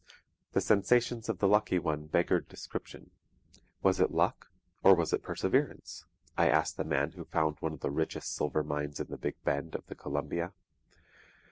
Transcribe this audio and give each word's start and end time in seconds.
The 0.53 0.61
sensations 0.61 1.29
of 1.29 1.37
the 1.37 1.47
lucky 1.47 1.77
one 1.77 2.07
beggared 2.07 2.47
description. 2.47 3.11
'Was 3.83 3.99
it 3.99 4.09
luck 4.09 4.51
or 4.81 4.95
was 4.95 5.13
it 5.13 5.21
perseverance?' 5.21 6.05
I 6.35 6.49
asked 6.49 6.77
the 6.77 6.83
man 6.83 7.11
who 7.11 7.23
found 7.25 7.57
one 7.59 7.73
of 7.73 7.81
the 7.81 7.91
richest 7.91 8.33
silver 8.33 8.63
mines 8.63 8.99
in 8.99 9.09
the 9.09 9.17
Big 9.17 9.35
Bend 9.43 9.75
of 9.75 9.85
the 9.85 9.93
Columbia. 9.95 10.53